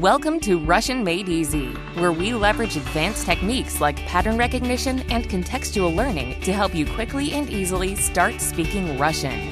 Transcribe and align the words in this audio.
Welcome 0.00 0.40
to 0.40 0.58
Russian 0.58 1.04
Made 1.04 1.28
Easy, 1.28 1.66
where 1.96 2.12
we 2.12 2.32
leverage 2.32 2.76
advanced 2.76 3.26
techniques 3.26 3.78
like 3.78 3.96
pattern 4.06 4.38
recognition 4.38 5.00
and 5.10 5.24
contextual 5.24 5.94
learning 5.94 6.40
to 6.40 6.52
help 6.54 6.74
you 6.74 6.86
quickly 6.86 7.32
and 7.32 7.50
easily 7.50 7.94
start 7.94 8.40
speaking 8.40 8.96
Russian. 8.96 9.50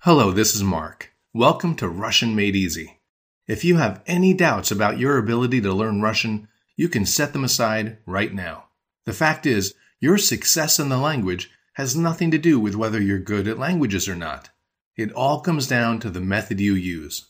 Hello, 0.00 0.32
this 0.32 0.54
is 0.54 0.62
Mark. 0.62 1.14
Welcome 1.32 1.76
to 1.76 1.88
Russian 1.88 2.36
Made 2.36 2.54
Easy. 2.54 3.00
If 3.46 3.64
you 3.64 3.78
have 3.78 4.02
any 4.06 4.34
doubts 4.34 4.70
about 4.70 4.98
your 4.98 5.16
ability 5.16 5.62
to 5.62 5.72
learn 5.72 6.02
Russian, 6.02 6.46
you 6.76 6.90
can 6.90 7.06
set 7.06 7.32
them 7.32 7.44
aside 7.44 7.96
right 8.04 8.34
now. 8.34 8.64
The 9.06 9.14
fact 9.14 9.46
is, 9.46 9.72
your 10.00 10.18
success 10.18 10.78
in 10.78 10.88
the 10.88 10.98
language 10.98 11.50
has 11.74 11.96
nothing 11.96 12.30
to 12.30 12.38
do 12.38 12.58
with 12.58 12.74
whether 12.74 13.00
you're 13.00 13.18
good 13.18 13.46
at 13.48 13.58
languages 13.58 14.08
or 14.08 14.14
not. 14.14 14.50
It 14.96 15.12
all 15.12 15.40
comes 15.40 15.66
down 15.66 16.00
to 16.00 16.10
the 16.10 16.20
method 16.20 16.60
you 16.60 16.74
use. 16.74 17.26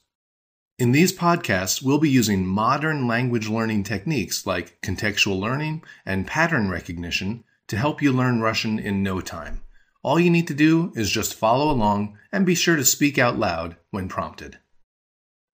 In 0.78 0.92
these 0.92 1.12
podcasts, 1.12 1.82
we'll 1.82 1.98
be 1.98 2.08
using 2.08 2.46
modern 2.46 3.06
language 3.06 3.48
learning 3.48 3.82
techniques 3.82 4.46
like 4.46 4.80
contextual 4.80 5.38
learning 5.38 5.82
and 6.06 6.27
pattern 6.27 6.70
recognition 6.70 7.44
to 7.66 7.77
help 7.77 8.00
you 8.00 8.12
learn 8.12 8.41
Russian 8.41 8.78
in 8.78 9.02
no 9.02 9.20
time. 9.20 9.62
All 10.02 10.20
you 10.20 10.30
need 10.30 10.46
to 10.48 10.55
do 10.55 10.92
is 10.94 11.10
just 11.10 11.34
follow 11.34 11.70
along 11.70 12.16
and 12.30 12.46
be 12.46 12.55
sure 12.55 12.77
to 12.77 12.84
speak 12.84 13.19
out 13.19 13.38
loud 13.38 13.77
when 13.91 14.08
prompted. 14.08 14.58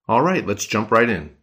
All 0.07 0.21
right, 0.21 0.47
let's 0.47 0.67
jump 0.67 0.91
right 0.91 1.09
in. 1.09 1.35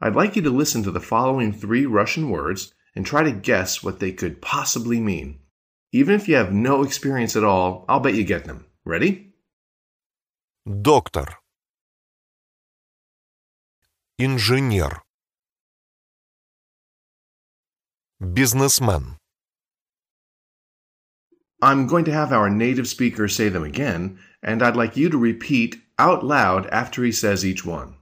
I'd 0.00 0.14
like 0.14 0.36
you 0.36 0.42
to 0.42 0.50
listen 0.50 0.82
to 0.82 0.90
the 0.90 1.00
following 1.00 1.52
three 1.52 1.86
Russian 1.86 2.28
words 2.28 2.74
and 2.95 3.05
try 3.05 3.23
to 3.23 3.31
guess 3.31 3.83
what 3.83 3.99
they 3.99 4.11
could 4.11 4.41
possibly 4.41 4.99
mean. 4.99 5.39
Even 5.91 6.15
if 6.15 6.27
you 6.27 6.35
have 6.35 6.51
no 6.51 6.83
experience 6.83 7.35
at 7.35 7.43
all, 7.43 7.85
I'll 7.87 7.99
bet 7.99 8.15
you 8.15 8.23
get 8.23 8.45
them. 8.45 8.65
Ready? 8.85 9.33
Доктор. 10.67 11.35
Инженер. 14.19 15.01
Бизнесмен. 18.21 19.17
I'm 21.61 21.87
going 21.87 22.05
to 22.05 22.11
have 22.11 22.31
our 22.31 22.49
native 22.49 22.87
speaker 22.87 23.27
say 23.27 23.49
them 23.49 23.63
again, 23.63 24.19
and 24.43 24.61
I'd 24.61 24.75
like 24.75 24.97
you 24.97 25.09
to 25.09 25.17
repeat 25.17 25.77
out 25.97 26.23
loud 26.23 26.67
after 26.67 27.03
he 27.03 27.11
says 27.11 27.45
each 27.45 27.65
one. 27.65 27.95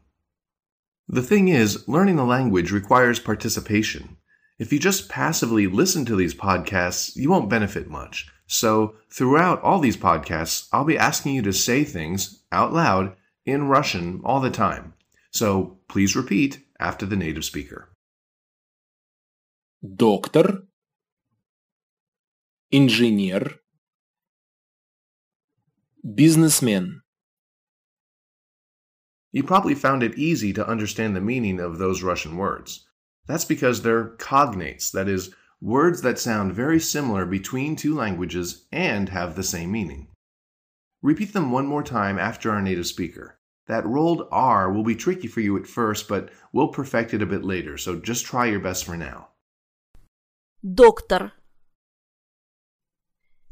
The 1.07 1.21
thing 1.21 1.47
is, 1.49 1.87
learning 1.87 2.17
a 2.19 2.25
language 2.25 2.71
requires 2.71 3.19
participation. 3.19 4.17
If 4.59 4.71
you 4.71 4.79
just 4.79 5.09
passively 5.09 5.67
listen 5.67 6.05
to 6.05 6.15
these 6.15 6.33
podcasts, 6.33 7.15
you 7.15 7.29
won't 7.29 7.49
benefit 7.49 7.89
much. 7.89 8.27
So, 8.47 8.95
throughout 9.11 9.61
all 9.61 9.79
these 9.79 9.97
podcasts, 9.97 10.67
I'll 10.71 10.85
be 10.85 10.97
asking 10.97 11.35
you 11.35 11.41
to 11.41 11.53
say 11.53 11.83
things 11.83 12.43
out 12.51 12.71
loud 12.71 13.15
in 13.45 13.67
Russian 13.67 14.21
all 14.23 14.39
the 14.39 14.51
time. 14.51 14.93
So, 15.31 15.79
please 15.87 16.15
repeat 16.15 16.65
after 16.79 17.05
the 17.05 17.15
native 17.15 17.43
speaker. 17.43 17.89
доктор, 19.83 20.63
инженер, 22.71 23.59
бизнесмен, 26.03 27.01
You 29.31 29.43
probably 29.43 29.75
found 29.75 30.01
it 30.01 30.17
easy 30.17 30.53
to 30.53 30.65
understand 30.65 31.13
the 31.13 31.19
meaning 31.19 31.59
of 31.59 31.77
those 31.77 32.01
Russian 32.01 32.37
words. 32.37 32.87
That's 33.29 33.45
because 33.45 33.81
they're 33.81 34.15
cognates, 34.17 34.91
that 34.91 35.07
is, 35.07 35.33
words 35.61 36.01
that 36.01 36.19
sound 36.19 36.53
very 36.53 36.79
similar 36.79 37.25
between 37.25 37.75
two 37.75 37.95
languages 37.95 38.65
and 38.71 39.09
have 39.09 39.35
the 39.35 39.43
same 39.43 39.71
meaning. 39.71 40.07
Repeat 41.01 41.33
them 41.33 41.51
one 41.51 41.65
more 41.65 41.83
time 41.83 42.19
after 42.19 42.51
our 42.51 42.61
native 42.61 42.87
speaker. 42.87 43.39
That 43.67 43.85
rolled 43.85 44.27
R 44.31 44.71
will 44.71 44.83
be 44.83 44.95
tricky 44.95 45.27
for 45.27 45.41
you 45.41 45.57
at 45.57 45.65
first, 45.65 46.07
but 46.07 46.29
we'll 46.53 46.67
perfect 46.67 47.13
it 47.13 47.21
a 47.21 47.25
bit 47.25 47.43
later, 47.43 47.77
so 47.77 47.95
just 47.95 48.25
try 48.25 48.45
your 48.45 48.59
best 48.59 48.85
for 48.85 48.95
now. 48.95 49.29
доктор, 50.63 51.31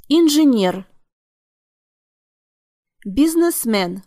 инженер, 0.09 0.85
бизнесмен, 3.05 4.03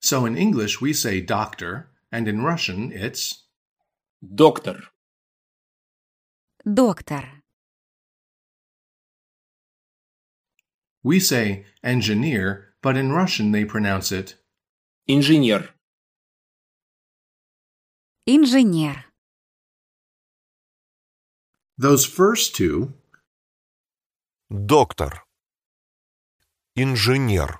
So 0.00 0.24
in 0.24 0.36
English, 0.36 0.80
we 0.80 0.92
say 0.92 1.20
doctor, 1.20 1.90
and 2.12 2.26
in 2.28 2.42
Russian, 2.42 2.92
it's 2.92 3.44
доктор, 4.22 4.90
Доктор. 6.64 7.42
we 11.02 11.20
say 11.20 11.64
engineer, 11.82 12.74
but 12.82 12.96
in 12.96 13.12
Russian 13.12 13.52
they 13.52 13.64
pronounce 13.64 14.12
it 14.12 14.34
инженер, 15.08 15.68
Инженер. 18.26 19.04
those 21.78 22.04
first 22.04 22.54
two 22.54 22.92
Доктор. 24.50 25.22
Инженер. 26.76 27.58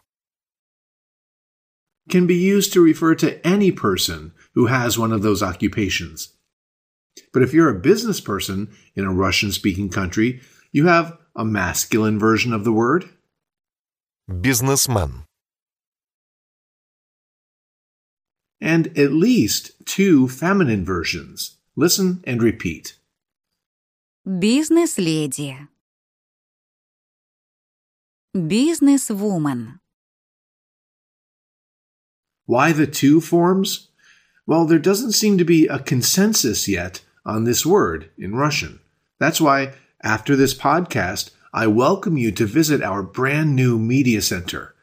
can 2.08 2.26
be 2.26 2.36
used 2.36 2.72
to 2.72 2.80
refer 2.80 3.14
to 3.16 3.46
any 3.46 3.70
person 3.70 4.32
who 4.54 4.66
has 4.66 4.98
one 4.98 5.12
of 5.12 5.22
those 5.22 5.42
occupations. 5.42 6.34
But 7.32 7.42
if 7.42 7.52
you're 7.52 7.69
a 7.69 7.80
business 7.80 8.20
person 8.20 8.70
in 8.94 9.04
a 9.04 9.12
Russian 9.12 9.52
speaking 9.52 9.91
country, 9.91 10.41
you 10.72 10.86
have 10.86 11.19
a 11.36 11.44
masculine 11.44 12.19
version 12.19 12.52
of 12.52 12.64
the 12.64 12.72
word 12.72 13.08
Бизнесмен. 14.28 15.24
and 18.60 18.86
at 18.98 19.12
least 19.12 19.72
two 19.86 20.28
feminine 20.28 20.84
versions. 20.84 21.56
Listen 21.76 22.22
and 22.24 22.42
repeat. 22.42 22.98
Бизнес-леди. 24.26 25.69
Бизнес-вумен. 28.34 29.78
Why 32.53 32.71
the 32.71 32.85
two 32.85 33.19
forms? 33.19 33.87
Well, 34.45 34.65
there 34.65 34.77
doesn't 34.77 35.13
seem 35.13 35.39
to 35.39 35.43
be 35.43 35.65
a 35.65 35.79
consensus 35.79 36.67
yet 36.67 37.01
on 37.25 37.45
this 37.45 37.65
word 37.65 38.11
in 38.15 38.35
Russian. 38.35 38.79
That's 39.19 39.41
why, 39.41 39.73
after 40.03 40.35
this 40.35 40.53
podcast, 40.53 41.31
I 41.51 41.65
welcome 41.65 42.15
you 42.15 42.31
to 42.33 42.45
visit 42.45 42.83
our 42.83 43.01
brand 43.01 43.55
new 43.55 43.79
media 43.79 44.21
center. 44.21 44.75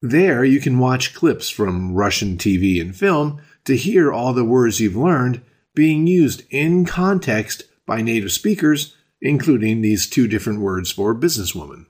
There, 0.00 0.46
you 0.46 0.60
can 0.60 0.78
watch 0.78 1.14
clips 1.14 1.50
from 1.50 1.92
Russian 1.92 2.38
TV 2.38 2.80
and 2.80 2.96
film 2.96 3.42
to 3.66 3.76
hear 3.76 4.10
all 4.10 4.32
the 4.32 4.42
words 4.42 4.80
you've 4.80 4.96
learned 4.96 5.42
being 5.74 6.06
used 6.06 6.44
in 6.48 6.86
context 6.86 7.64
by 7.84 8.00
native 8.00 8.32
speakers, 8.32 8.96
including 9.20 9.82
these 9.82 10.08
two 10.08 10.26
different 10.26 10.60
words 10.60 10.90
for 10.90 11.14
businesswoman. 11.14 11.84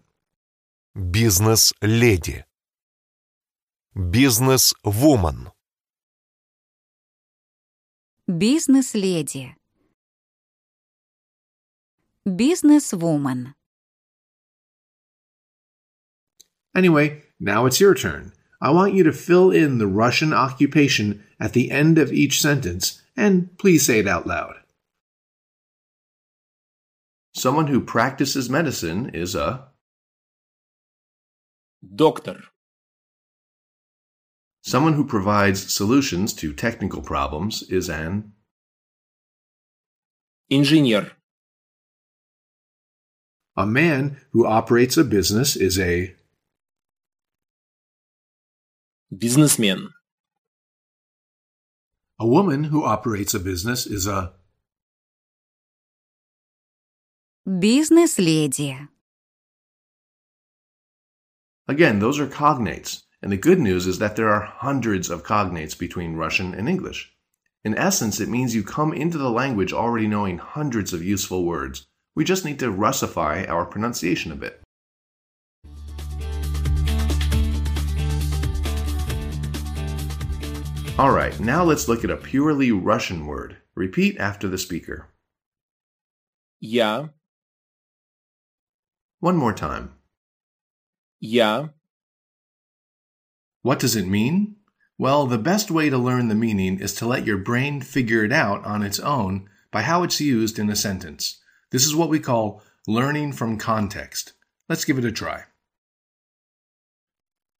Business 1.12 1.72
lady. 1.80 2.42
Бизнес-вумен. 4.00 5.51
Бизнес-леди. 8.28 9.56
Бизнес-вумен. 12.25 13.53
Anyway, 16.75 17.22
now 17.40 17.66
it's 17.66 17.79
your 17.79 17.96
turn. 17.96 18.34
I 18.59 18.72
want 18.72 18.94
you 18.94 19.03
to 19.03 19.13
fill 19.13 19.51
in 19.51 19.78
the 19.78 19.88
Russian 19.88 20.34
occupation 20.34 21.23
at 21.40 21.53
the 21.53 21.72
end 21.72 21.97
of 21.97 22.12
each 22.12 22.41
sentence, 22.41 23.01
and 23.16 23.57
please 23.57 23.85
say 23.85 23.99
it 23.99 24.08
out 24.08 24.26
loud. 24.28 24.55
Someone 27.34 27.67
who 27.67 27.79
practices 27.82 28.49
medicine 28.49 29.09
is 29.14 29.35
a. 29.35 29.67
доктор, 31.84 32.52
Someone 34.62 34.92
who 34.92 35.07
provides 35.07 35.72
solutions 35.72 36.34
to 36.34 36.53
technical 36.53 37.01
problems 37.01 37.62
is 37.65 37.89
an 37.89 38.33
Engineer. 40.51 41.12
A 43.57 43.66
man 43.66 44.21
who 44.33 44.47
operates 44.47 44.97
a 44.97 45.04
business 45.04 45.57
is 45.57 45.78
a 45.78 46.15
Businessman. 49.16 49.91
A 52.18 52.27
woman 52.27 52.65
who 52.65 52.84
operates 52.84 53.33
a 53.33 53.41
business 53.41 53.86
is 53.86 54.07
a 54.07 54.34
Business 57.59 58.18
lady. 58.18 58.78
Again, 61.66 61.98
those 61.98 62.21
are 62.21 62.27
cognates 62.27 63.03
and 63.22 63.31
the 63.31 63.37
good 63.37 63.59
news 63.59 63.87
is 63.87 63.99
that 63.99 64.17
there 64.17 64.28
are 64.28 64.41
hundreds 64.41 65.11
of 65.11 65.25
cognates 65.25 65.78
between 65.78 66.17
Russian 66.17 66.55
and 66.55 66.69
English. 66.69 67.13
In 67.65 67.77
essence, 67.77 68.21
it 68.21 68.28
means 68.28 68.55
you 68.55 68.63
come 68.63 68.93
into 68.93 69.19
the 69.19 69.31
language 69.31 69.72
already 69.72 70.07
knowing 70.07 70.39
hundreds 70.39 70.93
of 70.93 71.05
useful 71.05 71.45
words, 71.45 71.87
We 72.17 72.25
just 72.25 72.45
need 72.45 72.59
to 72.59 72.72
Russify 72.72 73.49
our 73.49 73.65
pronunciation 73.65 74.33
a 74.33 74.37
bit. 74.37 74.61
All 80.99 81.13
right, 81.13 81.39
now 81.39 81.63
let's 81.65 81.89
look 81.89 82.05
at 82.05 82.11
a 82.11 82.17
purely 82.17 82.72
Russian 82.72 83.27
word. 83.27 83.57
Repeat 83.75 84.19
after 84.19 84.49
the 84.49 84.59
speaker. 84.59 85.09
Yeah. 86.61 87.09
One 89.21 89.37
more 89.37 89.55
time. 89.55 89.95
я, 91.21 91.71
What 93.61 93.79
does 93.79 93.96
it 93.96 94.08
mean? 94.08 94.55
Well, 94.97 95.26
the 95.26 95.37
best 95.37 95.70
way 95.70 95.90
to 95.90 95.97
learn 95.97 96.29
the 96.29 96.35
meaning 96.35 96.79
is 96.79 96.93
to 96.96 97.08
let 97.08 97.26
your 97.26 97.37
brain 97.37 97.82
figure 97.82 98.23
it 98.23 98.32
out 98.32 98.64
on 98.64 98.84
its 98.84 98.99
own 98.99 99.49
by 99.72 99.82
how 99.82 100.03
it's 100.03 100.22
used 100.22 100.58
in 100.58 100.70
a 100.70 100.76
sentence. 100.76 101.40
This 101.72 101.85
is 101.85 101.96
what 101.96 102.09
we 102.09 102.20
call 102.20 102.61
learning 102.87 103.34
from 103.34 103.58
context. 103.58 104.34
Let's 104.70 104.85
give 104.85 104.97
it 104.97 105.05
a 105.05 105.11
try. 105.11 105.43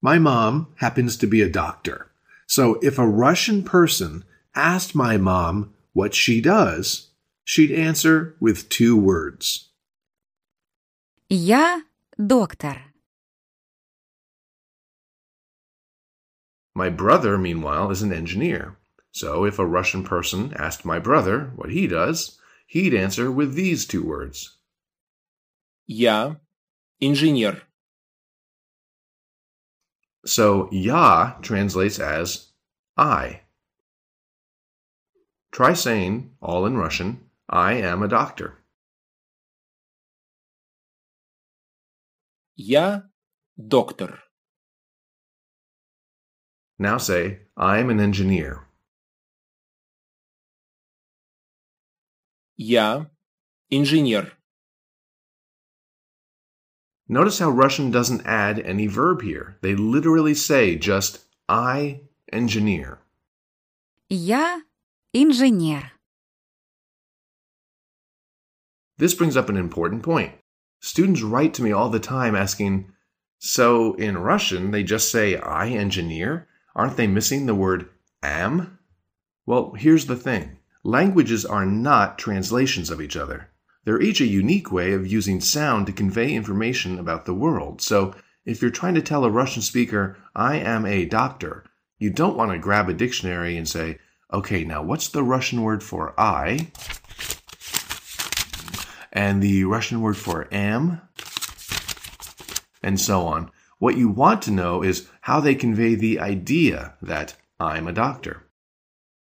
My 0.02 0.20
mom 0.20 0.68
happens 0.78 1.18
to 1.18 1.28
be 1.28 1.42
a 1.42 1.50
doctor. 1.50 2.12
So 2.48 2.76
if 2.82 3.00
a 3.00 3.08
Russian 3.08 3.64
person 3.64 4.24
asked 4.54 4.96
my 4.96 5.18
mom 5.18 5.74
what 5.94 6.14
she 6.14 6.42
does, 6.42 7.10
she'd 7.44 7.72
answer 7.72 8.36
with 8.40 8.70
two 8.70 8.96
words. 8.96 9.70
Я 11.30 11.82
доктор. 12.18 12.89
My 16.74 16.90
brother, 16.90 17.38
meanwhile, 17.38 17.90
is 17.92 18.02
an 18.02 18.12
engineer. 18.12 18.78
So 19.12 19.46
if 19.46 19.60
a 19.60 19.66
Russian 19.66 20.04
person 20.04 20.54
asked 20.56 20.84
my 20.84 21.00
brother 21.00 21.52
what 21.56 21.72
he 21.72 21.88
does, 21.88 22.38
he'd 22.68 22.94
answer 22.94 23.32
with 23.32 23.54
these 23.56 23.86
two 23.86 24.04
words. 24.04 24.58
я, 25.88 26.40
инженер, 27.02 27.62
So 30.26 30.68
ya 30.72 31.36
translates 31.42 32.00
as 32.00 32.52
I. 32.98 33.42
Try 35.52 35.74
saying, 35.74 36.36
all 36.42 36.66
in 36.66 36.76
Russian, 36.78 37.30
I 37.48 37.74
am 37.74 38.02
a 38.04 38.08
doctor. 38.08 38.58
я, 42.58 43.10
доктор, 43.58 44.20
Now 46.80 46.98
say, 46.98 47.40
I'm 47.58 47.90
an 47.90 48.00
engineer. 48.00 48.66
я, 52.58 53.10
инженер, 53.70 54.32
Notice 57.08 57.38
how 57.38 57.52
Russian 57.52 57.92
doesn't 57.92 58.26
add 58.26 58.60
any 58.60 58.88
verb 58.88 59.22
here. 59.22 59.60
They 59.62 59.76
literally 59.76 60.34
say 60.34 60.76
just, 60.76 61.20
I 61.48 62.02
engineer. 62.34 63.00
Я 64.10 64.62
инженер. 65.14 65.92
This 68.98 69.14
brings 69.14 69.38
up 69.38 69.50
an 69.50 69.58
important 69.58 70.02
point. 70.02 70.34
Students 70.80 71.22
write 71.22 71.54
to 71.56 71.62
me 71.62 71.72
all 71.72 71.90
the 71.90 72.00
time 72.00 72.36
asking, 72.36 72.92
so 73.38 73.94
in 73.96 74.18
Russian 74.18 74.72
they 74.72 74.82
just 74.82 75.12
say 75.12 75.36
I 75.36 75.70
engineer? 75.70 76.48
Aren't 76.75 76.97
they 76.97 77.07
missing 77.07 77.47
the 77.47 77.55
word 77.55 77.89
am? 78.23 78.79
Well, 79.47 79.73
here's 79.73 80.07
the 80.07 80.17
thing. 80.17 80.59
Languages 80.83 81.45
are 81.45 81.67
not 81.67 82.19
translations 82.19 82.91
of 82.91 83.01
each 83.01 83.17
other. 83.17 83.51
They're 83.85 84.01
each 84.01 84.21
a 84.21 84.27
unique 84.27 84.71
way 84.71 84.93
of 84.93 85.07
using 85.07 85.41
sound 85.41 85.87
to 85.87 85.93
convey 85.93 86.35
information 86.35 86.99
about 86.99 87.25
the 87.25 87.35
world. 87.35 87.81
So 87.81 88.15
if 88.45 88.63
you're 88.63 88.71
trying 88.71 88.95
to 88.95 89.03
tell 89.03 89.25
a 89.25 89.31
Russian 89.31 89.63
speaker, 89.63 90.17
I 90.35 90.57
am 90.57 90.87
a 90.87 91.07
doctor, 91.07 91.65
you 91.99 92.11
don't 92.11 92.37
want 92.37 92.53
to 92.53 92.59
grab 92.59 92.89
a 92.89 92.95
dictionary 92.95 93.57
and 93.57 93.69
say, 93.69 93.99
okay, 94.33 94.65
now 94.65 94.83
what's 94.83 95.09
the 95.09 95.23
Russian 95.23 95.63
word 95.63 95.83
for 95.83 96.19
I? 96.19 96.71
and 99.13 99.43
the 99.43 99.65
Russian 99.65 100.01
word 100.01 100.17
for 100.17 100.49
am, 100.53 101.01
and 102.83 103.01
so 103.01 103.27
on. 103.27 103.51
What 103.80 103.98
you 103.98 104.10
want 104.10 104.42
to 104.44 104.52
know 104.52 104.84
is 104.84 105.10
how 105.22 105.40
they 105.40 105.56
convey 105.56 105.96
the 105.96 106.20
idea 106.20 106.94
that 107.02 107.36
I'm 107.60 107.88
a 107.88 107.94
doctor. 107.94 108.44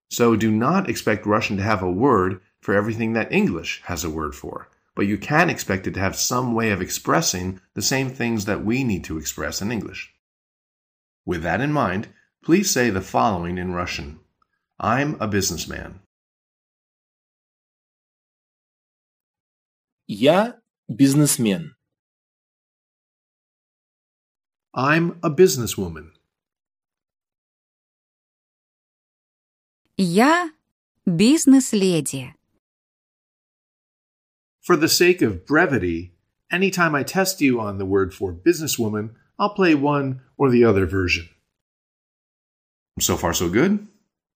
So 0.10 0.36
do 0.36 0.52
not 0.52 0.90
expect 0.90 1.26
Russian 1.26 1.58
to 1.58 1.64
have 1.64 1.82
a 1.82 1.92
word 1.92 2.42
for 2.62 2.74
everything 2.74 3.14
that 3.14 3.32
English 3.32 3.82
has 3.86 4.04
a 4.04 4.10
word 4.10 4.36
for, 4.36 4.70
but 4.96 5.08
you 5.08 5.18
can 5.18 5.50
expect 5.50 5.88
it 5.88 5.94
to 5.96 6.00
have 6.00 6.16
some 6.16 6.54
way 6.54 6.72
of 6.72 6.82
expressing 6.82 7.60
the 7.74 7.82
same 7.82 8.10
things 8.10 8.46
that 8.46 8.64
we 8.64 8.84
need 8.84 9.04
to 9.06 9.18
express 9.18 9.62
in 9.62 9.72
English. 9.72 10.14
With 11.26 11.42
that 11.44 11.62
in 11.62 11.72
mind, 11.72 12.10
please 12.44 12.70
say 12.70 12.90
the 12.90 13.02
following 13.02 13.58
in 13.58 13.74
Russian 13.74 14.20
I'm 14.80 15.18
a 15.20 15.28
businessman. 15.28 16.02
я, 20.08 20.60
бизнесмен, 20.90 21.76
I'm 24.78 25.20
a 25.22 25.30
businesswoman. 25.30 26.12
Я 29.98 30.52
бизнес-леди. 31.06 32.34
For 34.62 34.76
the 34.76 34.88
sake 34.88 35.22
of 35.22 35.46
brevity, 35.46 36.14
anytime 36.52 36.96
I 36.96 37.04
test 37.04 37.42
you 37.42 37.60
on 37.60 37.78
the 37.78 37.86
word 37.86 38.14
for 38.14 38.34
businesswoman, 38.34 39.12
I'll 39.38 39.54
play 39.54 39.76
one 39.76 40.22
or 40.38 40.50
the 40.50 40.64
other 40.64 40.86
version. 40.86 41.30
So 43.00 43.18
far, 43.18 43.34
so 43.34 43.50
good? 43.50 43.88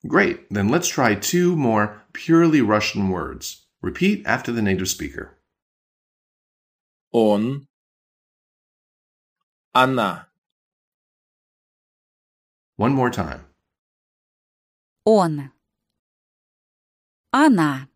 Great. 0.06 0.50
Then 0.50 0.70
let's 0.70 0.88
try 0.88 1.16
two 1.16 1.56
more 1.56 2.04
purely 2.14 2.62
Russian 2.62 3.10
words. 3.10 3.66
Repeat 3.82 4.26
after 4.26 4.52
the 4.52 4.62
native 4.62 4.90
speaker. 4.90 5.38
он, 7.12 7.68
она, 9.74 10.28
One 12.76 12.94
more 12.94 13.10
time. 13.10 13.46
Он. 15.06 15.52
Она. 17.34 17.88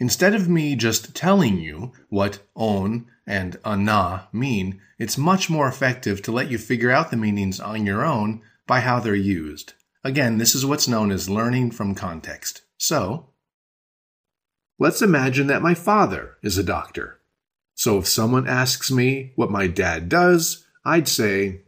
Instead 0.00 0.34
of 0.34 0.48
me 0.48 0.74
just 0.74 1.14
telling 1.14 1.58
you 1.58 1.92
what 2.08 2.40
on 2.54 3.06
and 3.26 3.56
ana 3.64 4.28
mean, 4.32 4.80
it's 4.98 5.16
much 5.16 5.48
more 5.48 5.68
effective 5.68 6.22
to 6.22 6.32
let 6.32 6.50
you 6.50 6.58
figure 6.58 6.90
out 6.90 7.10
the 7.10 7.16
meanings 7.16 7.60
on 7.60 7.86
your 7.86 8.04
own 8.04 8.42
by 8.66 8.80
how 8.80 8.98
they're 8.98 9.14
used. 9.14 9.74
Again, 10.02 10.38
this 10.38 10.54
is 10.56 10.66
what's 10.66 10.88
known 10.88 11.12
as 11.12 11.30
learning 11.30 11.70
from 11.70 11.94
context. 11.94 12.62
So, 12.78 13.28
let's 14.78 15.02
imagine 15.02 15.46
that 15.46 15.62
my 15.62 15.74
father 15.74 16.36
is 16.42 16.58
a 16.58 16.64
doctor. 16.64 17.20
So 17.74 17.98
if 17.98 18.08
someone 18.08 18.48
asks 18.48 18.90
me 18.90 19.32
what 19.36 19.50
my 19.50 19.66
dad 19.66 20.08
does, 20.08 20.66
I'd 20.84 21.06
say, 21.06 21.62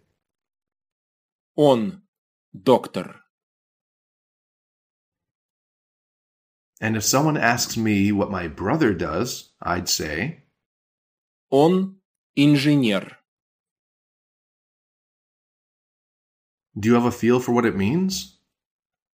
он, 1.59 2.03
доктор, 2.53 3.25
and 6.81 6.97
if 6.97 7.05
someone 7.05 7.37
asks 7.37 7.77
me 7.77 8.13
what 8.13 8.31
my 8.31 8.47
brother 8.49 8.93
does, 8.93 9.51
I'd 9.63 9.89
say, 9.89 10.43
он, 11.51 11.97
инженер, 12.37 13.17
Do 16.79 16.89
you 16.89 16.95
have 16.95 17.05
a 17.05 17.13
feel 17.13 17.39
for 17.39 17.53
what 17.53 17.65
it 17.65 17.77
means? 17.77 18.39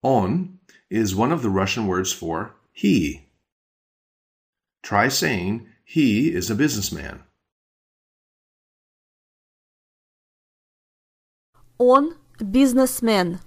On 0.02 0.59
is 0.88 1.14
one 1.14 1.31
of 1.31 1.43
the 1.43 1.50
Russian 1.50 1.87
words 1.87 2.12
for 2.12 2.57
he. 2.73 3.29
Try 4.83 5.09
saying 5.09 5.69
he 5.85 6.35
is 6.35 6.50
a 6.50 6.55
businessman. 6.55 7.23
Он 11.79 12.17
бизнесмен. 12.38 13.40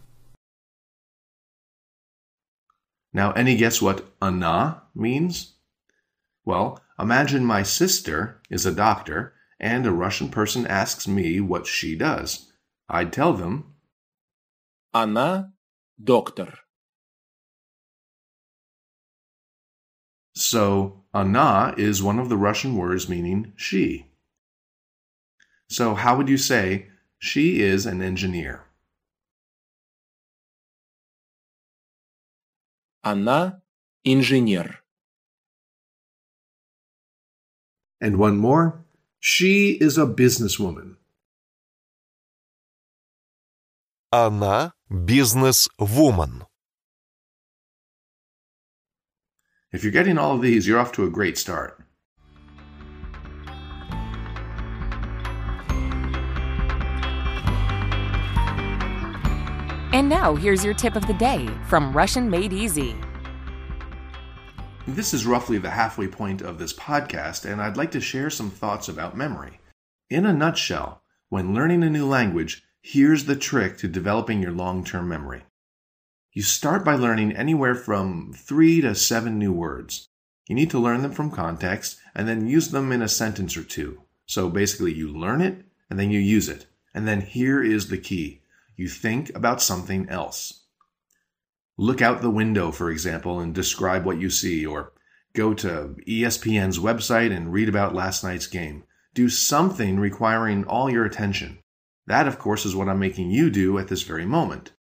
Now, 3.14 3.32
any 3.34 3.56
guess 3.56 3.82
what 3.82 4.06
ana 4.22 4.84
means? 4.96 5.54
Well, 6.46 6.82
imagine 7.00 7.46
my 7.46 7.64
sister 7.64 8.42
is 8.50 8.66
a 8.66 8.74
doctor 8.74 9.34
and 9.60 9.86
a 9.86 9.92
Russian 9.92 10.30
person 10.30 10.66
asks 10.68 11.08
me 11.08 11.40
what 11.40 11.68
she 11.68 11.96
does. 11.96 12.52
I'd 12.90 13.14
tell 13.14 13.34
them, 13.34 13.76
она, 14.94 15.54
доктор, 16.04 16.64
so 20.36 21.04
ana 21.14 21.74
is 21.78 22.02
one 22.02 22.20
of 22.20 22.30
the 22.30 22.38
Russian 22.38 22.76
words 22.76 23.08
meaning 23.08 23.54
she. 23.56 24.08
So, 25.70 25.96
how 25.96 26.18
would 26.18 26.30
you 26.30 26.38
say 26.38 26.88
she 27.20 27.62
is 27.62 27.86
an 27.86 28.02
engineer? 28.02 28.66
Она 33.03 33.63
инженер. 34.05 34.83
And 38.01 38.19
one 38.19 38.37
more. 38.39 38.85
She 39.19 39.79
is 39.81 39.99
a 39.99 40.07
businesswoman. 40.07 40.97
Она 44.13 44.73
бизнес-вумен. 44.89 46.47
If 49.71 49.83
you're 49.83 49.93
getting 49.93 50.17
all 50.17 50.37
of 50.37 50.43
these, 50.43 50.67
you're 50.67 50.79
off 50.79 50.93
to 50.93 51.05
a 51.05 51.11
great 51.11 51.37
start. 51.37 51.88
And 60.09 60.17
now, 60.17 60.35
here's 60.35 60.65
your 60.65 60.73
tip 60.73 60.97
of 60.97 61.07
the 61.07 61.13
day 61.13 61.47
from 61.67 61.95
Russian 61.95 62.31
Made 62.31 62.51
Easy. 62.51 62.97
This 64.87 65.13
is 65.13 65.27
roughly 65.27 65.59
the 65.59 65.69
halfway 65.69 66.09
point 66.09 66.41
of 66.41 66.59
this 66.59 66.73
podcast, 66.73 67.45
and 67.45 67.61
I'd 67.61 67.77
like 67.77 67.91
to 67.91 68.01
share 68.01 68.31
some 68.31 68.51
thoughts 68.51 68.89
about 68.89 69.19
memory. 69.19 69.61
In 70.09 70.25
a 70.25 70.33
nutshell, 70.33 71.03
when 71.29 71.53
learning 71.53 71.83
a 71.83 71.91
new 71.91 72.07
language, 72.07 72.63
here's 72.81 73.27
the 73.27 73.37
trick 73.37 73.77
to 73.81 73.87
developing 73.87 74.41
your 74.41 74.53
long 74.53 74.83
term 74.83 75.11
memory. 75.11 75.43
You 76.33 76.41
start 76.41 76.87
by 76.87 76.95
learning 76.95 77.33
anywhere 77.33 77.75
from 77.75 78.33
three 78.35 78.81
to 78.81 78.95
seven 78.95 79.39
new 79.39 79.53
words. 79.53 80.09
You 80.49 80.55
need 80.55 80.71
to 80.71 80.79
learn 80.79 81.03
them 81.03 81.13
from 81.13 81.31
context 81.31 81.99
and 82.15 82.27
then 82.27 82.47
use 82.47 82.69
them 82.69 82.93
in 82.93 83.03
a 83.03 83.09
sentence 83.09 83.59
or 83.59 83.63
two. 83.63 84.05
So 84.25 84.49
basically, 84.49 84.95
you 84.95 85.13
learn 85.13 85.43
it 85.43 85.67
and 85.91 86.01
then 86.01 86.11
you 86.11 86.19
use 86.19 86.49
it. 86.49 86.65
And 86.95 87.07
then 87.07 87.21
here 87.21 87.63
is 87.63 87.89
the 87.89 87.99
key 87.99 88.41
you 88.79 88.89
think 88.89 89.35
about 89.35 89.61
something 89.61 90.09
else. 90.09 90.65
Look 91.77 92.01
out 92.01 92.23
the 92.23 92.31
window, 92.31 92.71
for 92.71 92.91
example, 92.91 93.41
and 93.41 93.55
describe 93.55 94.07
what 94.07 94.21
you 94.21 94.31
see, 94.31 94.65
or 94.65 94.93
go 95.35 95.53
to 95.55 95.97
ESPN's 96.07 96.79
website 96.79 97.37
and 97.37 97.53
read 97.53 97.69
about 97.69 97.95
last 97.95 98.23
night's 98.23 98.47
game. 98.47 98.85
Do 99.15 99.29
something 99.29 99.99
requiring 99.99 100.65
all 100.65 100.89
your 100.89 101.05
attention. 101.05 101.59
That, 102.07 102.29
of 102.29 102.39
course, 102.39 102.65
is 102.65 102.77
what 102.77 102.89
I'm 102.89 103.01
making 103.01 103.31
you 103.33 103.51
do 103.51 103.79
at 103.79 103.89
this 103.89 104.03
very 104.03 104.25
moment. 104.25 104.73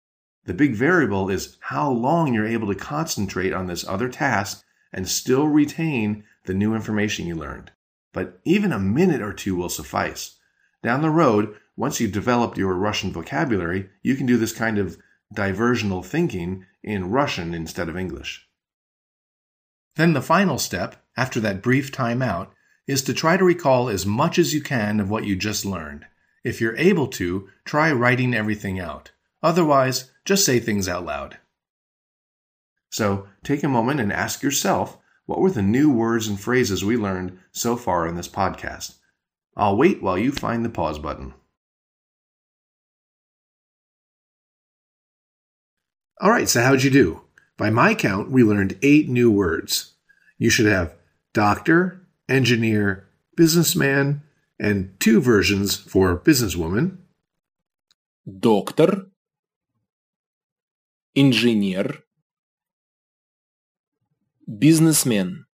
The 0.45 0.53
big 0.53 0.75
variable 0.75 1.29
is 1.29 1.57
how 1.59 1.89
long 1.89 2.33
you're 2.33 2.47
able 2.47 2.67
to 2.67 2.79
concentrate 2.79 3.51
on 3.51 3.65
this 3.65 3.85
other 3.87 4.09
task 4.09 4.63
and 4.93 5.09
still 5.09 5.47
retain 5.47 6.23
the 6.45 6.53
new 6.53 6.75
information 6.75 7.25
you 7.25 7.35
learned. 7.35 7.71
But 8.13 8.39
even 8.45 8.71
a 8.71 8.79
minute 8.79 9.21
or 9.21 9.33
two 9.33 9.55
will 9.55 9.69
suffice. 9.69 10.36
Down 10.87 11.01
the 11.01 11.09
road, 11.09 11.53
once 11.75 11.99
you've 11.99 12.13
developed 12.13 12.57
your 12.57 12.73
Russian 12.73 13.11
vocabulary, 13.11 13.89
you 14.03 14.15
can 14.15 14.25
do 14.25 14.37
this 14.37 14.53
kind 14.53 14.77
of 14.77 14.97
diversional 15.33 16.01
thinking 16.01 16.65
in 16.81 17.11
Russian 17.11 17.53
instead 17.53 17.89
of 17.89 17.97
English. 17.97 18.47
Then 19.97 20.13
the 20.13 20.21
final 20.21 20.57
step, 20.57 20.95
after 21.17 21.41
that 21.41 21.61
brief 21.61 21.91
time 21.91 22.21
out, 22.21 22.53
is 22.87 23.01
to 23.01 23.13
try 23.13 23.35
to 23.35 23.43
recall 23.43 23.89
as 23.89 24.05
much 24.05 24.39
as 24.39 24.53
you 24.53 24.61
can 24.61 25.01
of 25.01 25.09
what 25.09 25.25
you 25.25 25.35
just 25.35 25.65
learned. 25.65 26.05
If 26.45 26.61
you're 26.61 26.77
able 26.77 27.07
to, 27.19 27.49
try 27.65 27.91
writing 27.91 28.33
everything 28.33 28.79
out. 28.79 29.11
Otherwise, 29.43 30.09
just 30.23 30.45
say 30.45 30.61
things 30.61 30.87
out 30.87 31.03
loud. 31.03 31.37
So 32.91 33.27
take 33.43 33.61
a 33.61 33.67
moment 33.67 33.99
and 33.99 34.13
ask 34.13 34.41
yourself 34.41 34.97
what 35.25 35.41
were 35.41 35.51
the 35.51 35.61
new 35.61 35.91
words 35.91 36.29
and 36.29 36.39
phrases 36.39 36.85
we 36.85 36.95
learned 36.95 37.37
so 37.51 37.75
far 37.75 38.07
in 38.07 38.15
this 38.15 38.29
podcast? 38.29 38.96
I'll 39.56 39.76
wait 39.76 40.02
while 40.02 40.18
you 40.18 40.32
find 40.32 40.64
the 40.64 40.70
pause 40.70 40.98
button. 40.98 41.34
All 46.20 46.30
right, 46.30 46.48
so 46.48 46.62
how'd 46.62 46.82
you 46.82 46.90
do? 46.90 47.22
By 47.56 47.70
my 47.70 47.94
count, 47.94 48.30
we 48.30 48.44
learned 48.44 48.78
eight 48.82 49.08
new 49.08 49.30
words. 49.30 49.94
You 50.38 50.50
should 50.50 50.66
have 50.66 50.94
doctor, 51.32 52.06
engineer, 52.28 53.08
businessman, 53.36 54.22
and 54.58 54.94
two 55.00 55.20
versions 55.20 55.76
for 55.76 56.16
businesswoman. 56.18 56.98
Доктор. 58.26 59.10
Инженер. 61.14 62.02
Бизнесмен. 64.48 65.46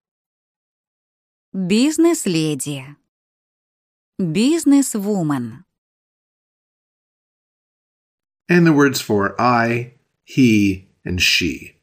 Бизнес-леди. 1.52 2.96
Бизнес-вумен. 4.20 5.66
and 8.48 8.66
the 8.66 8.72
words 8.72 9.00
for 9.00 9.40
I, 9.40 9.94
he, 10.24 10.88
and 11.04 11.20
she. 11.20 11.76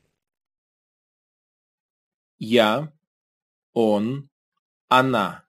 Я. 2.40 2.90
Он. 3.76 4.30
Она. 4.92 5.42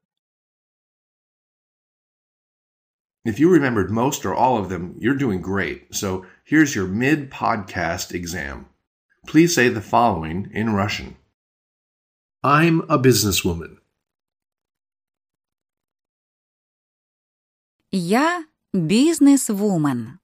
If 3.24 3.40
you 3.40 3.50
remembered 3.50 3.90
most 3.90 4.26
or 4.26 4.34
all 4.34 4.58
of 4.58 4.68
them, 4.68 4.96
you're 4.98 5.14
doing 5.14 5.40
great. 5.40 5.94
So 5.94 6.26
here's 6.44 6.74
your 6.74 6.86
mid 6.86 7.30
podcast 7.30 8.12
exam. 8.12 8.66
Please 9.26 9.54
say 9.54 9.68
the 9.68 9.80
following 9.80 10.50
in 10.52 10.74
Russian 10.74 11.16
I'm 12.42 12.82
a 12.82 12.98
businesswoman. 12.98 13.77
Я 17.90 18.44
бизнес-вумен. 18.72 20.18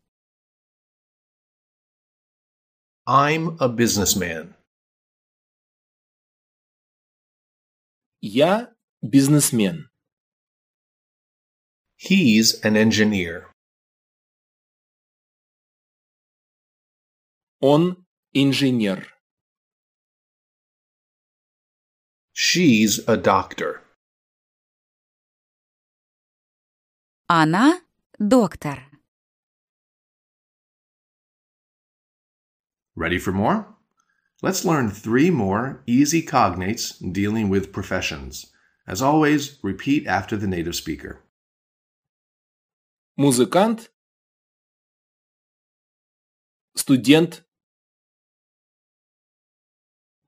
I'm 3.07 3.57
a 3.61 3.69
businessman. 3.69 4.55
Я 8.21 8.75
бизнесмен. 9.03 9.89
He's 11.97 12.61
an 12.65 12.77
engineer. 12.77 13.55
Он 17.61 18.07
инженер. 18.33 19.07
She's 22.33 23.00
a 23.07 23.17
doctor. 23.17 23.84
Она 27.29 27.81
доктор. 28.19 28.91
Ready 32.97 33.19
for 33.19 33.33
more? 33.33 33.67
Let's 34.43 34.65
learn 34.65 34.91
three 34.91 35.31
more 35.31 35.83
easy 35.87 36.23
cognates 36.23 36.95
dealing 37.12 37.49
with 37.49 37.73
professions. 37.73 38.53
As 38.87 39.00
always, 39.00 39.59
repeat 39.62 40.07
after 40.07 40.37
the 40.37 40.47
native 40.47 40.75
speaker. 40.75 41.23
Музыкант. 43.19 43.91
Студент. 46.77 47.43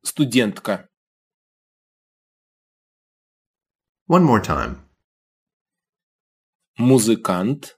Студентка. 0.05 0.89
One 4.07 4.25
more 4.25 4.41
time. 4.41 4.85
Музыкант. 6.79 7.77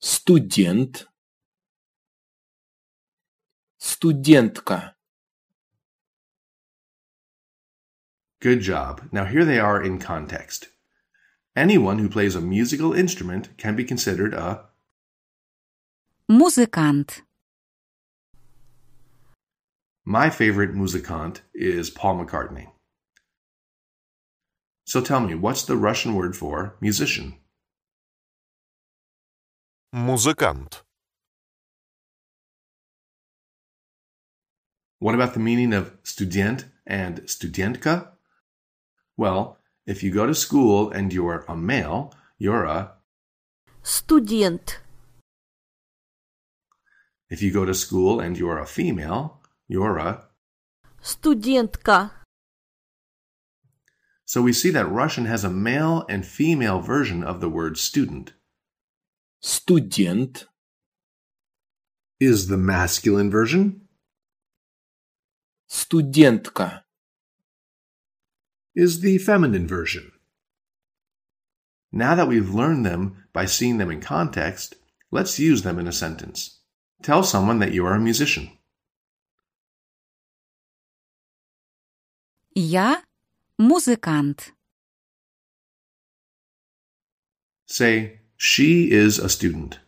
Студент. 0.00 1.06
Студентка. 3.80 4.94
Good 8.40 8.60
job. 8.60 9.02
Now 9.12 9.24
here 9.24 9.44
they 9.44 9.58
are 9.58 9.82
in 9.82 9.98
context. 9.98 10.68
Anyone 11.54 11.98
who 11.98 12.08
plays 12.08 12.34
a 12.34 12.40
musical 12.40 12.92
instrument 12.92 13.56
can 13.56 13.76
be 13.76 13.84
considered 13.84 14.34
a 14.34 14.64
Музыкант. 16.28 17.22
My 20.04 20.30
favorite 20.30 20.74
musicant 20.74 21.42
is 21.54 21.90
Paul 21.90 22.24
McCartney. 22.24 22.68
So 24.86 25.00
tell 25.00 25.20
me, 25.20 25.34
what's 25.34 25.64
the 25.64 25.76
Russian 25.76 26.14
word 26.14 26.36
for 26.36 26.76
musician? 26.80 27.34
Музыкант. 29.94 30.82
What 34.98 35.14
about 35.14 35.34
the 35.34 35.40
meaning 35.40 35.72
of 35.72 35.92
student 36.02 36.66
and 36.86 37.22
studentka? 37.26 38.08
Well, 39.16 39.58
if 39.84 40.02
you 40.02 40.12
go 40.12 40.26
to 40.26 40.34
school 40.34 40.90
and 40.90 41.12
you're 41.12 41.44
a 41.48 41.56
male, 41.56 42.14
you're 42.38 42.64
a. 42.64 42.92
Студент. 43.82 44.78
If 47.28 47.42
you 47.42 47.52
go 47.52 47.64
to 47.64 47.74
school 47.74 48.20
and 48.20 48.38
you're 48.38 48.58
a 48.58 48.66
female, 48.66 49.40
you're 49.66 49.98
a. 49.98 50.22
Студентка. 51.02 52.15
So 54.26 54.42
we 54.42 54.52
see 54.52 54.70
that 54.70 54.90
Russian 54.90 55.26
has 55.26 55.44
a 55.44 55.50
male 55.50 56.06
and 56.08 56.24
female 56.24 56.80
version 56.80 57.22
of 57.22 57.40
the 57.40 57.48
word 57.48 57.76
student. 57.78 58.32
Студент. 59.42 60.46
Is 62.20 62.46
the 62.46 62.56
masculine 62.56 63.30
version? 63.30 63.82
Студентка. 65.68 66.82
is 68.74 69.00
the 69.00 69.18
feminine 69.18 69.66
version. 69.66 70.12
Now 71.90 72.14
that 72.14 72.28
we've 72.28 72.54
learned 72.54 72.86
them 72.86 73.24
by 73.32 73.44
seeing 73.44 73.78
them 73.78 73.90
in 73.90 74.00
context, 74.00 74.76
let's 75.10 75.38
use 75.38 75.62
them 75.62 75.78
in 75.78 75.86
a 75.86 75.92
sentence. 75.92 76.60
Tell 77.02 77.22
someone 77.22 77.58
that 77.58 77.72
you 77.72 77.84
are 77.84 77.94
a 77.94 78.00
musician. 78.00 78.50
Я 82.54 83.02
музыкант. 83.58 84.54
Say, 87.66 88.20
she 88.36 88.90
is 88.90 89.18
a 89.18 89.28
student. 89.28 89.80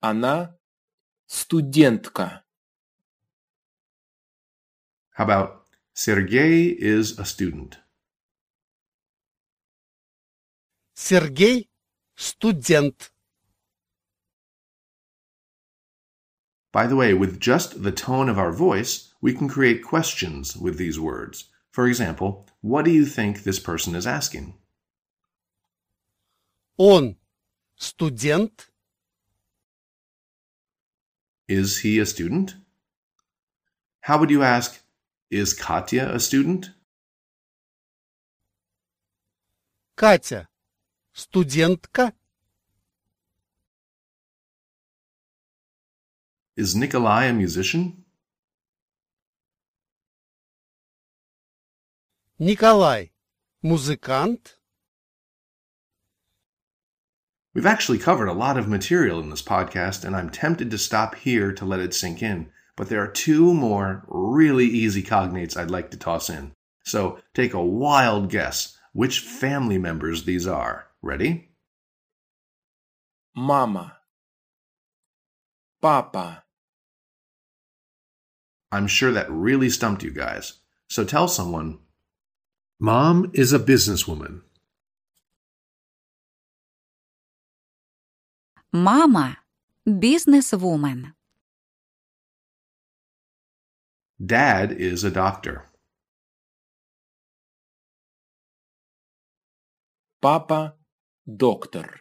Она 0.00 0.58
студентка. 1.26 2.44
How 5.12 5.24
about 5.24 5.66
Sergey 5.94 6.76
is 6.78 7.18
a 7.18 7.24
student? 7.24 7.78
Сергей – 10.94 12.14
студент. 12.14 13.11
By 16.72 16.86
the 16.86 16.96
way, 16.96 17.14
with 17.14 17.40
just 17.40 17.82
the 17.82 17.92
tone 17.92 18.28
of 18.28 18.38
our 18.38 18.52
voice, 18.52 19.12
we 19.20 19.32
can 19.32 19.48
create 19.48 19.82
questions 19.82 20.56
with 20.56 20.76
these 20.76 21.00
words. 21.00 21.44
For 21.70 21.86
example, 21.86 22.46
what 22.60 22.84
do 22.84 22.90
you 22.90 23.06
think 23.06 23.42
this 23.42 23.58
person 23.58 23.94
is 23.94 24.06
asking? 24.06 24.54
Он 26.78 27.16
студент. 27.78 28.68
Is 31.48 31.78
he 31.78 31.98
a 31.98 32.06
student? 32.06 32.56
How 34.02 34.18
would 34.18 34.30
you 34.30 34.42
ask, 34.42 34.80
is 35.30 35.54
Katya 35.54 36.08
a 36.12 36.20
student? 36.20 36.70
Катя – 39.96 41.14
студентка. 41.14 42.12
Is 46.56 46.74
Nikolai 46.74 47.24
a 47.26 47.32
musician? 47.32 48.04
Николай – 52.38 53.64
музыкант. 53.64 54.54
We've 57.54 57.66
actually 57.66 57.98
covered 57.98 58.28
a 58.28 58.32
lot 58.32 58.56
of 58.56 58.68
material 58.68 59.18
in 59.18 59.30
this 59.30 59.42
podcast, 59.42 60.04
and 60.04 60.14
I'm 60.14 60.30
tempted 60.30 60.70
to 60.70 60.78
stop 60.78 61.16
here 61.16 61.52
to 61.52 61.64
let 61.64 61.80
it 61.80 61.94
sink 61.94 62.22
in. 62.22 62.50
But 62.76 62.88
there 62.88 63.02
are 63.02 63.10
two 63.10 63.52
more 63.52 64.04
really 64.06 64.66
easy 64.66 65.02
cognates 65.02 65.56
I'd 65.56 65.70
like 65.70 65.90
to 65.90 65.96
toss 65.96 66.30
in. 66.30 66.52
So 66.84 67.18
take 67.34 67.54
a 67.54 67.64
wild 67.64 68.30
guess 68.30 68.76
which 68.92 69.20
family 69.20 69.78
members 69.78 70.24
these 70.24 70.46
are. 70.46 70.86
Ready? 71.02 71.50
Мама. 73.34 73.96
Папа. 75.80 76.41
I'm 78.73 78.87
sure 78.87 79.11
that 79.11 79.29
really 79.29 79.69
stumped 79.69 80.01
you 80.01 80.09
guys. 80.09 80.53
So 80.87 81.05
tell 81.05 81.27
someone 81.27 81.77
Mom 82.79 83.29
is 83.31 83.53
a 83.53 83.59
businesswoman. 83.59 84.41
Mama– 88.73 89.37
businesswoman. 89.87 91.13
Dad 94.25 94.71
is 94.71 95.03
a 95.03 95.11
doctor. 95.11 95.69
Papa– 100.19 100.73
doctor. 101.45 101.99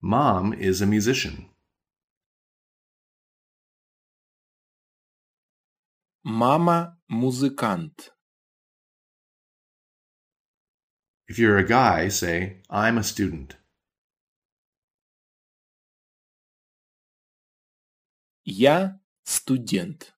Mom 0.00 0.52
is 0.52 0.80
a 0.80 0.86
musician. 0.86 1.48
Мама – 6.23 7.07
музыкант. 7.09 8.11
If 11.27 11.37
you're 11.37 11.57
a 11.57 11.63
guy, 11.63 12.09
say, 12.09 12.61
I'm 12.69 12.97
a 12.97 13.03
student. 13.03 13.55
Я 18.43 18.99
студент. 19.23 20.13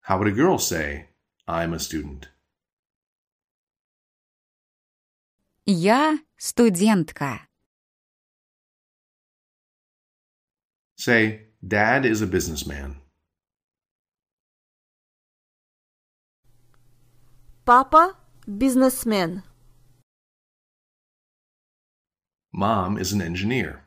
How 0.00 0.18
would 0.18 0.28
a 0.28 0.32
girl 0.32 0.58
say, 0.58 1.10
I'm 1.46 1.74
a 1.74 1.78
student? 1.78 2.30
Я 5.66 6.18
студентка. 6.38 7.48
Say, 10.96 11.50
Dad 11.66 12.04
is 12.04 12.22
a 12.22 12.26
businessman. 12.26 12.96
Папа – 17.64 18.46
бизнесмен. 18.48 19.42
Mom 22.52 22.98
is 22.98 23.12
an 23.12 23.22
engineer. 23.22 23.84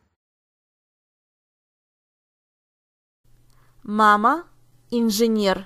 Мама – 3.83 4.91
инженер. 4.91 5.65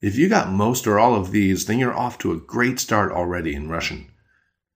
If 0.00 0.16
you 0.16 0.28
got 0.28 0.52
most 0.52 0.86
or 0.86 0.98
all 0.98 1.14
of 1.14 1.30
these, 1.30 1.66
then 1.66 1.78
you're 1.78 1.96
off 1.96 2.18
to 2.18 2.32
a 2.32 2.36
great 2.36 2.78
start 2.78 3.12
already 3.12 3.54
in 3.54 3.68
Russian. 3.68 4.10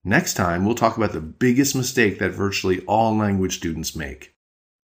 Next 0.04 0.34
time, 0.34 0.66
we'll 0.66 0.74
talk 0.74 0.98
about 0.98 1.12
the 1.12 1.22
biggest 1.22 1.76
mistake 1.76 2.18
that 2.18 2.32
virtually 2.32 2.80
all 2.86 3.16
language 3.16 3.58
students 3.58 3.96
make. 3.96 4.34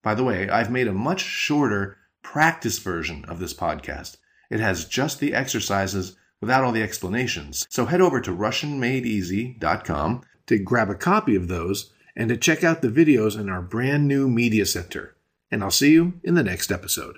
By 0.04 0.14
the 0.14 0.24
way, 0.24 0.48
I've 0.48 0.70
made 0.70 0.88
a 0.88 0.94
much 0.94 1.22
shorter 1.22 1.98
practice 2.22 2.78
version 2.78 3.26
of 3.26 3.40
this 3.40 3.54
podcast. 3.54 4.18
It 4.52 4.60
has 4.60 4.86
just 4.86 5.20
the 5.20 5.34
exercises 5.34 6.16
without 6.40 6.64
all 6.64 6.72
the 6.72 6.84
explanations. 6.84 7.66
So 7.70 7.86
head 7.86 8.00
over 8.00 8.22
to 8.22 8.32
RussianMadeEasy.com 8.32 10.22
to 10.46 10.60
grab 10.60 10.90
a 10.92 10.96
copy 10.96 11.36
of 11.36 11.48
those 11.48 11.92
and 12.16 12.30
to 12.30 12.38
check 12.38 12.64
out 12.64 12.84
the 12.84 12.90
videos 12.90 13.40
in 13.40 13.50
our 13.50 13.62
brand 13.62 14.08
new 14.08 14.30
media 14.30 14.68
center. 14.68 15.16
And 15.50 15.64
I'll 15.64 15.72
see 15.72 15.94
you 15.94 16.20
in 16.24 16.36
the 16.36 16.44
next 16.44 16.72
episode. 16.72 17.18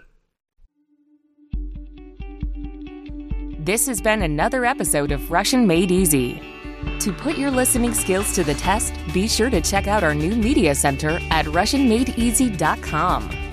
This 3.60 3.88
has 3.88 4.02
been 4.02 4.22
another 4.22 4.64
episode 4.64 5.12
of 5.12 5.32
Russian 5.32 5.68
Made 5.68 5.92
Easy. 5.92 6.59
To 7.00 7.13
put 7.13 7.38
your 7.38 7.52
listening 7.52 7.94
skills 7.94 8.34
to 8.36 8.44
the 8.44 8.56
test, 8.56 8.94
be 9.13 9.28
sure 9.28 9.50
to 9.50 9.62
check 9.62 9.88
out 9.88 10.04
our 10.04 10.13
new 10.13 10.36
media 10.36 10.76
center 10.76 11.20
at 11.32 11.46
RussianMadeEasy.com. 11.46 13.49